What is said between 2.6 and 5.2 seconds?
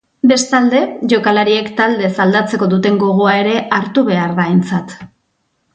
duten gogoa ere hartu behar da aintzat.